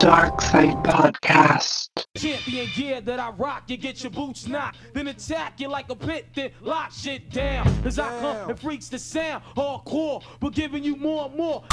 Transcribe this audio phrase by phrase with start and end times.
[0.00, 1.90] Dark Side Podcast.
[2.16, 5.94] Champion gear that I rock, you get your boots knocked, then attack you like a
[5.94, 7.68] pit, then lock shit down.
[7.84, 11.64] As I come and freaks the sound, hardcore, but giving you more and more.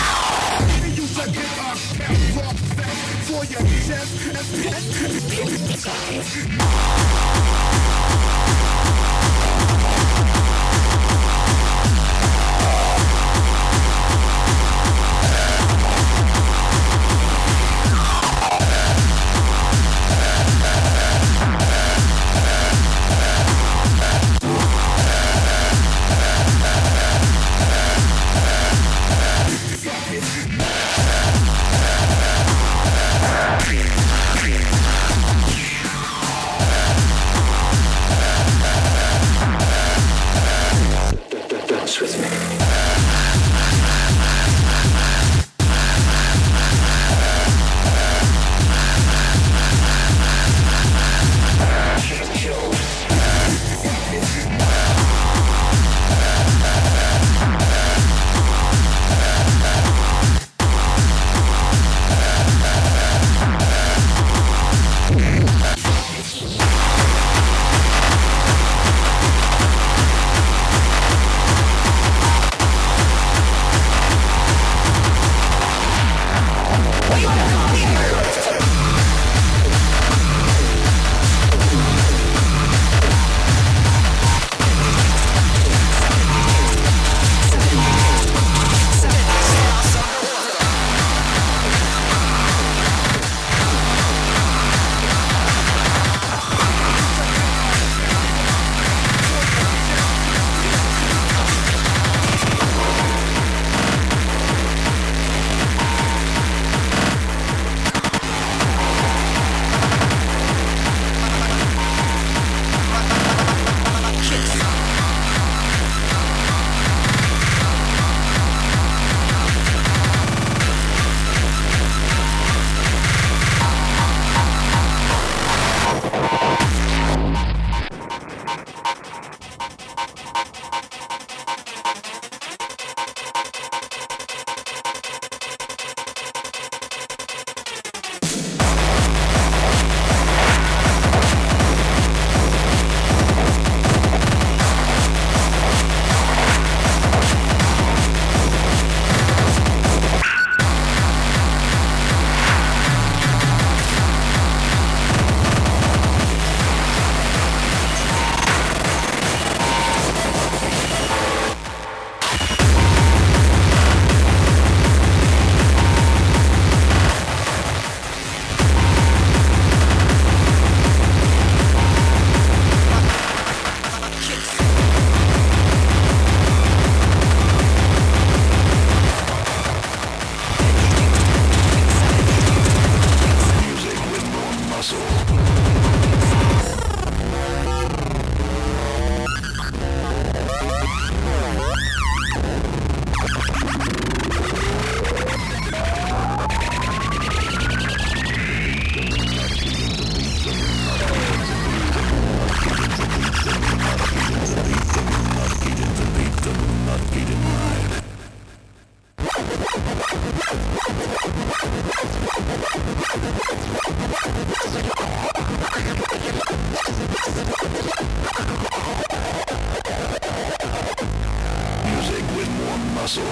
[221.85, 223.23] Music with more muscle.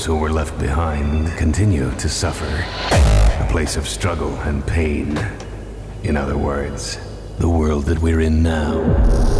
[0.00, 2.46] Those who were left behind continue to suffer.
[3.44, 5.18] A place of struggle and pain.
[6.04, 6.98] In other words,
[7.38, 9.39] the world that we're in now.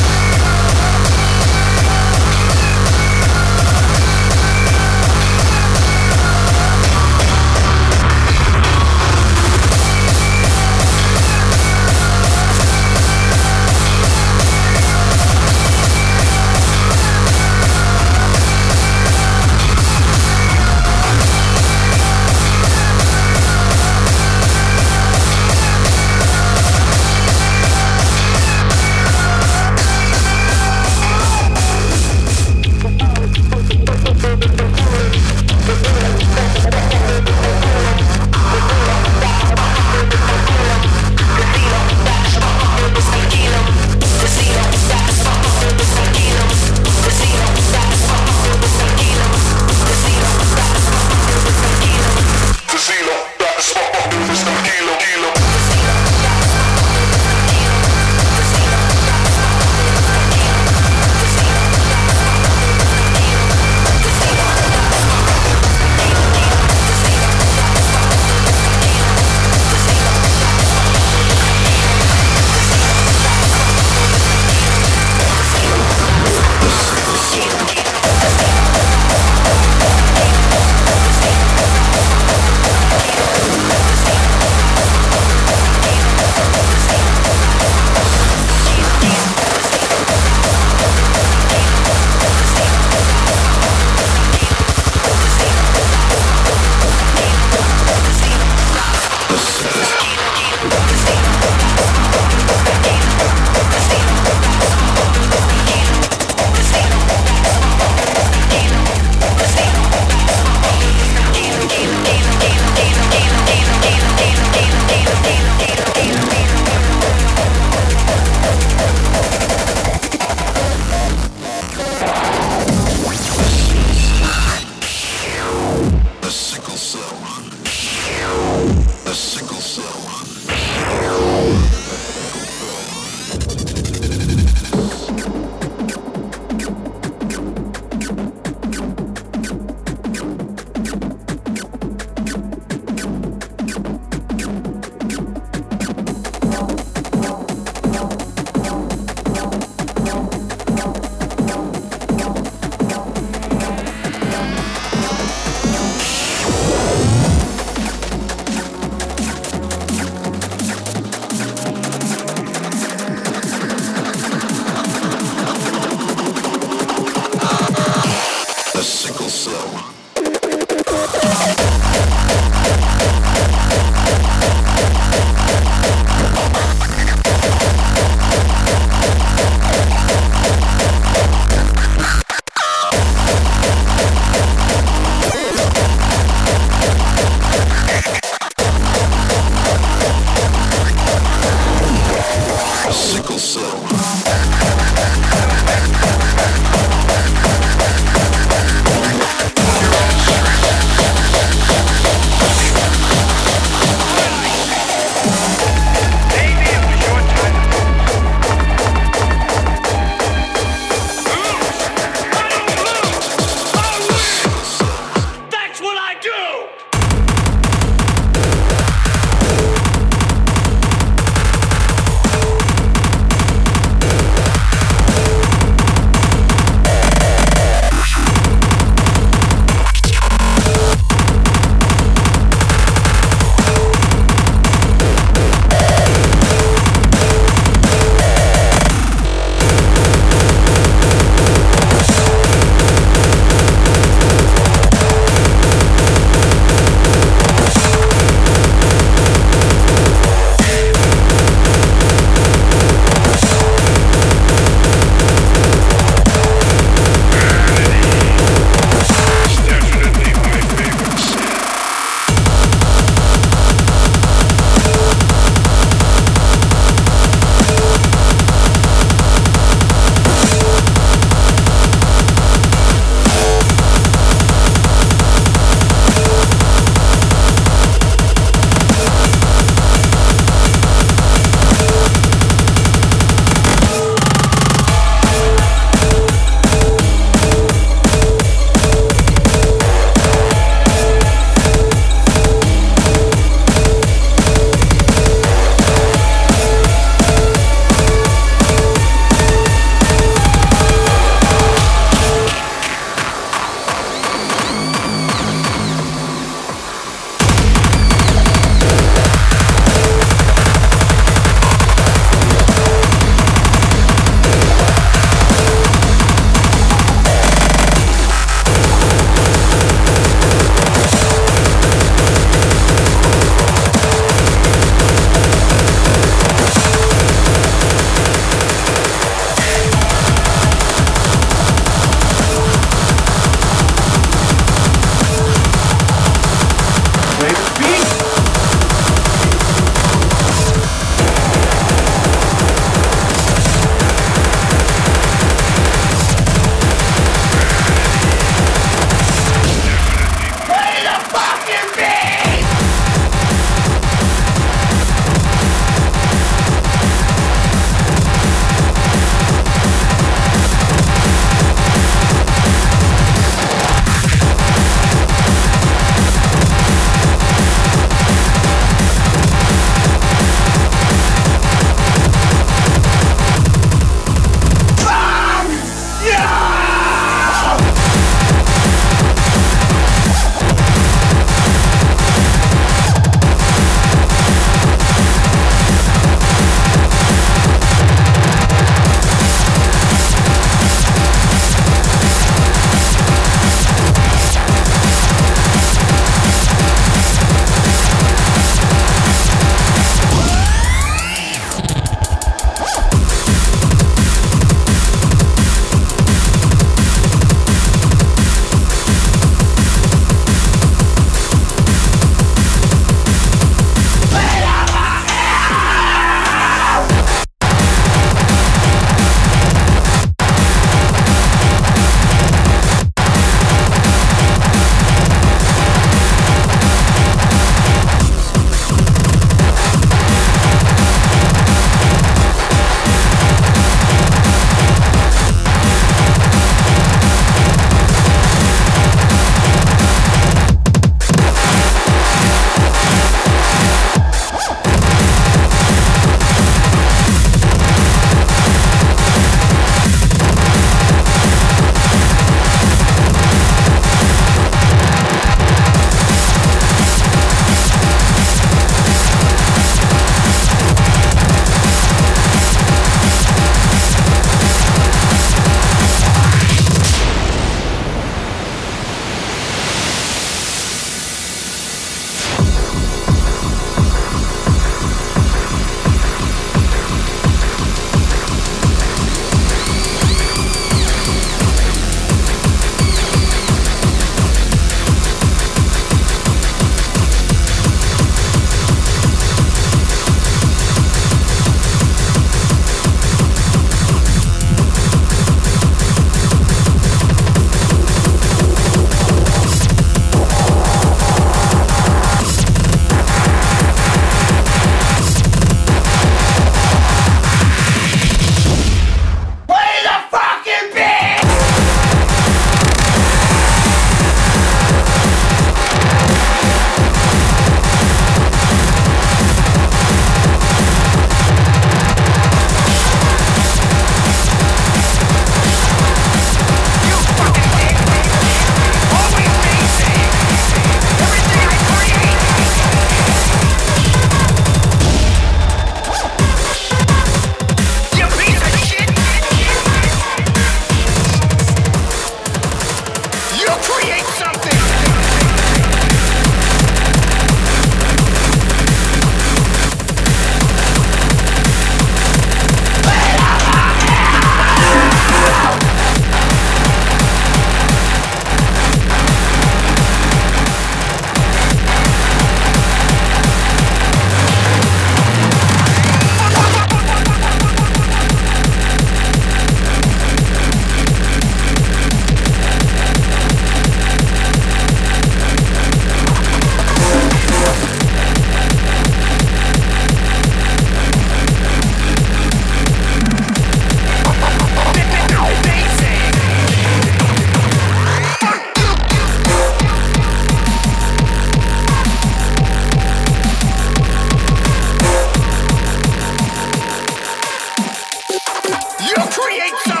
[599.31, 600.00] create something.